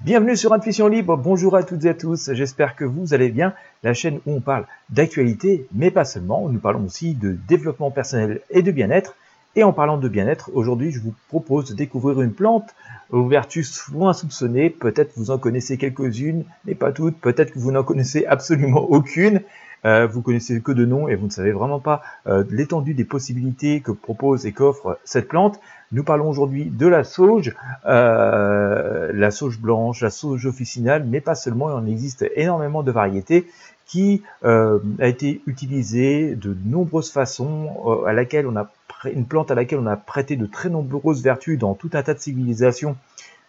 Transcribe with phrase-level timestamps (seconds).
[0.00, 3.52] Bienvenue sur Intuition Libre, bonjour à toutes et à tous, j'espère que vous allez bien.
[3.82, 8.40] La chaîne où on parle d'actualité, mais pas seulement, nous parlons aussi de développement personnel
[8.50, 9.16] et de bien-être.
[9.58, 12.76] Et en parlant de bien-être, aujourd'hui je vous propose de découvrir une plante
[13.10, 14.70] aux vertus loin soupçonnées.
[14.70, 17.18] Peut-être vous en connaissez quelques-unes, mais pas toutes.
[17.18, 19.40] Peut-être que vous n'en connaissez absolument aucune.
[19.84, 23.04] Euh, vous connaissez que de nom et vous ne savez vraiment pas euh, l'étendue des
[23.04, 25.58] possibilités que propose et qu'offre cette plante.
[25.90, 27.52] Nous parlons aujourd'hui de la sauge,
[27.86, 32.92] euh, la sauge blanche, la sauge officinale, mais pas seulement, il en existe énormément de
[32.92, 33.48] variétés
[33.86, 38.70] qui euh, a été utilisée de nombreuses façons, à laquelle on a
[39.04, 42.14] une plante à laquelle on a prêté de très nombreuses vertus dans tout un tas
[42.14, 42.96] de civilisations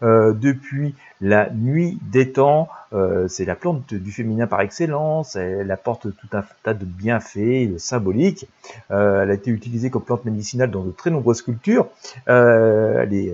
[0.01, 2.69] euh, depuis la nuit des temps.
[2.91, 5.35] Euh, c'est la plante du féminin par excellence.
[5.35, 8.47] Elle apporte tout un tas de bienfaits symboliques.
[8.91, 11.87] Euh, elle a été utilisée comme plante médicinale dans de très nombreuses cultures.
[12.25, 13.33] Elle est,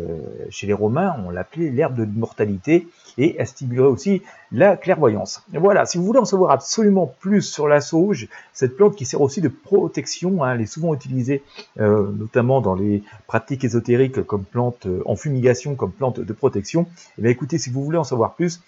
[0.49, 2.87] chez les Romains, on l'appelait l'herbe de l'immortalité
[3.17, 5.43] et elle stimulerait aussi la clairvoyance.
[5.53, 9.21] Voilà, si vous voulez en savoir absolument plus sur la sauge, cette plante qui sert
[9.21, 11.43] aussi de protection, hein, elle est souvent utilisée
[11.77, 16.81] notamment dans les pratiques ésotériques comme plante en fumigation, comme plante de protection.
[16.81, 16.85] Et
[17.19, 18.61] eh bien écoutez, si vous voulez en savoir plus,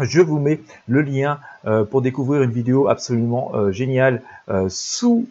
[0.00, 5.28] je vous mets le lien euh, pour découvrir une vidéo absolument euh, géniale euh, sous,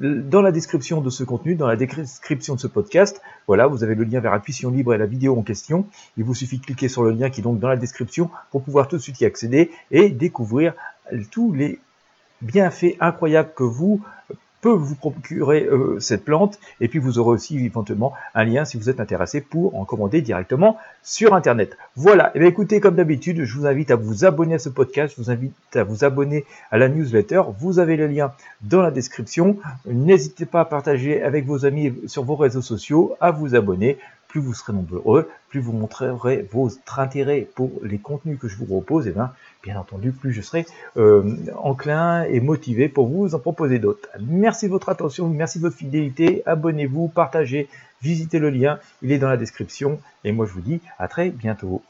[0.00, 3.20] dans la description de ce contenu, dans la description de ce podcast.
[3.46, 5.86] Voilà, vous avez le lien vers Intuition Libre et la vidéo en question.
[6.16, 8.62] Il vous suffit de cliquer sur le lien qui est donc dans la description pour
[8.62, 10.74] pouvoir tout de suite y accéder et découvrir
[11.30, 11.78] tous les
[12.42, 14.02] bienfaits incroyables que vous
[14.60, 18.76] peut vous procurer euh, cette plante et puis vous aurez aussi éventuellement un lien si
[18.76, 21.76] vous êtes intéressé pour en commander directement sur internet.
[21.96, 24.68] Voilà, et eh bien écoutez comme d'habitude, je vous invite à vous abonner à ce
[24.68, 28.82] podcast, je vous invite à vous abonner à la newsletter, vous avez le lien dans
[28.82, 29.56] la description.
[29.86, 33.98] N'hésitez pas à partager avec vos amis sur vos réseaux sociaux, à vous abonner
[34.28, 38.66] plus vous serez nombreux, plus vous montrerez votre intérêt pour les contenus que je vous
[38.66, 43.38] propose, et bien, bien entendu, plus je serai euh, enclin et motivé pour vous en
[43.38, 44.08] proposer d'autres.
[44.20, 47.68] Merci de votre attention, merci de votre fidélité, abonnez-vous, partagez,
[48.02, 51.30] visitez le lien, il est dans la description, et moi je vous dis à très
[51.30, 51.82] bientôt.